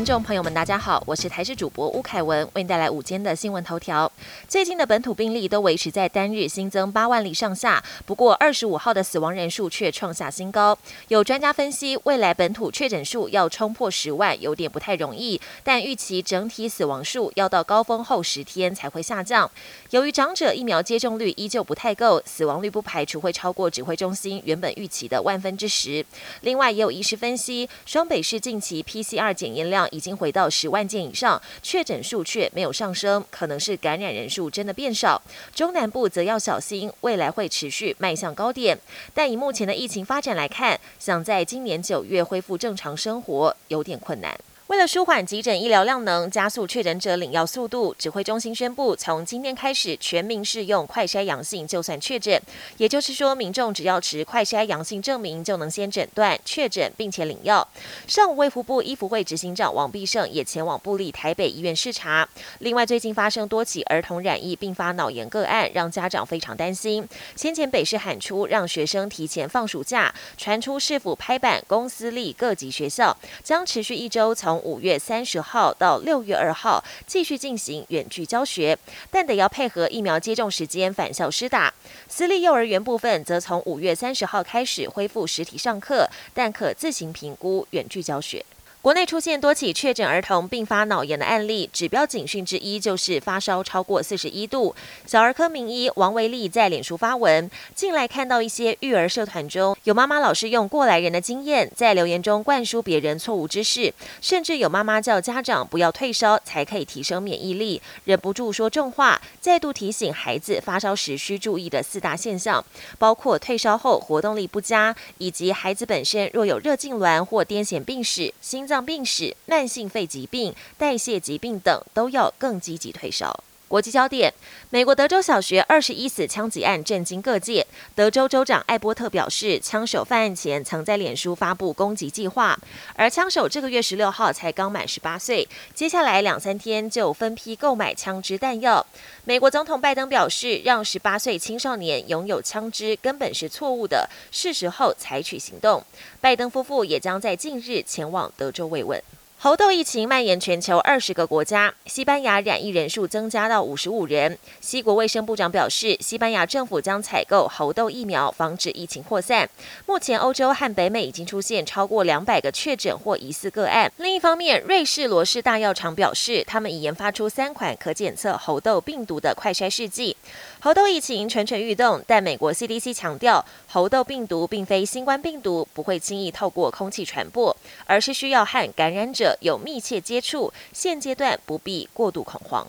[0.00, 4.10] 听众朋友们，大家好，我是台视主播吴凯文，为您带来午间的新闻头条。
[4.48, 10.76] 最近的本土病例都维持在单日新增八万例上下，不过二十五号的死亡人数却创下新高。
[11.08, 19.50] 有专家分析，未来本土确诊数要冲破十万，有点不太容易，但预期整体死亡数要到高峰后十天才会下降。
[19.90, 26.02] 由于长者疫苗接种率依旧不太够，死亡率不排除会超过指挥中心原本预期的万分之十。
[26.40, 35.20] 另外，也有医师分析，双北市近期 PCR 检验量已经回到十万件以上，确诊数却没有上升，可能是感染人数真的变少。
[35.54, 38.78] 中南部则要小心，未来会持续迈向高点。
[39.14, 44.38] 但以目前的疫情发展来看，想在今年九月恢复正常生活有点困难。
[44.70, 52.40] 为了舒缓急诊医疗量能，加速确诊者领药速度，指挥中心宣布，从今天开始全民适用快筛阳性就算确诊。
[52.76, 57.66] 也就是说，民众只要持快筛阳性证明，就能先诊断确诊，并且领药。
[58.06, 62.28] 上午，卫福部医福会执行长王必胜也前往布利台北医院视察。
[62.60, 67.04] 另外，最近发生多起儿童染疫并发脑炎个案，让家长非常担心。
[67.34, 74.59] 先前北市喊出让学生提前放暑假，传出市府拍板，公私立各级学校将持续一周从。
[74.62, 78.78] 五月三十号到六月二号继续进行远距教学，
[79.10, 81.72] 但得要配合疫苗接种时间返校施打。
[82.08, 88.44] 私立幼儿园部分则从五月三十号开始恢复实体上课，但可自行评估远距教学。
[88.82, 94.74] 国内出现多起确诊儿童并发脑炎的案例，指标警讯之一就是发烧超过四十一度。
[95.04, 112.64] 小儿科名医王维利在脸书发文，近来看到一些育儿社团中有妈妈老是用过来人的经验，在留言中灌输别人错误知识，甚至有妈妈叫家长不要退烧才可以提升免疫力，忍不住说重话，再度提醒孩子发烧时需注意的四大现象，
[112.98, 118.69] 包括退烧后活动力不佳，以及孩子本身若有热痉挛或癫痫病史、心。
[118.70, 123.42] 脏病史、慢性肺疾病、代谢疾病等都要更积极退烧。
[123.70, 124.34] 国际焦点：
[124.70, 127.64] 美国德州小学二十一死枪击案震惊各界。
[127.94, 132.58] 德州州长艾波特表示，枪手犯案前曾在脸书发布攻击计划，
[132.96, 138.84] 而枪手这个月十六号才刚满十八岁，接下来两三天就分批购买枪支弹药。
[139.24, 145.84] 美国总统拜登表示，让十八岁青少年拥有枪支根本是错误的，是时候采取行动。
[146.20, 149.00] 拜登夫妇也将在近日前往德州慰问。
[149.42, 154.36] 猴痘疫情蔓延全球二十个国家，西班牙染疫人数增加到五十五人。
[154.60, 159.48] 西国卫生部长表示，西班牙政府将采购猴痘疫苗，防止疫情扩散。
[159.86, 163.90] 目前，欧洲和北美已经出现超过两百个确诊或疑似个案。
[163.96, 170.14] 另一方面，瑞士罗氏大药厂表示，他们已研发出三款可检测猴痘病毒的快筛试剂。
[170.60, 180.52] 猴痘疫情蠢蠢欲动，但美国 CDC 强调，猴痘病毒并非新冠病毒，不会轻易透过空气传播，而是需要和感染者有密切接触。
[180.72, 182.66] 现阶段不必过度恐慌。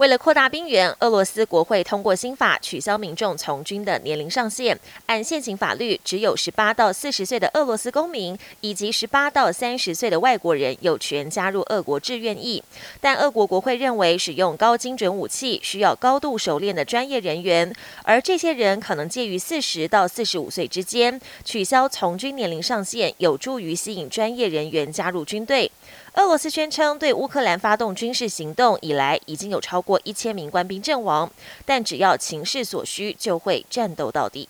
[0.00, 4.80] 为了扩大兵源，俄罗斯国会通过新法，取消民众从军的年龄上限。
[5.04, 12.64] 按现行法律，只有十八到四十岁的俄罗斯公民以及十八到三十岁的外国人有权加入俄国志愿役。
[12.98, 17.70] 但俄国国会认为，使用高精准武器需要高度熟练的专业人员，
[18.02, 21.20] 而这些人可能介于四十到四十五岁之间。
[21.44, 25.70] 取消从军年龄上限，有助于吸引专业人员加入军队。
[26.14, 31.30] 俄罗斯宣称，对乌克兰发动军事行动以来，已经有超过一千名官兵阵亡。
[31.64, 34.48] 但只要情势所需，就会战斗到底。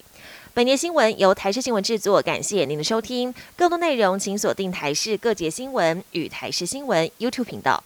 [0.54, 3.32] 本节新闻由台视新闻制作，感谢您的收听。
[3.56, 7.84] 更多内容请锁定台视各节新闻与台视新闻 YouTube 频道。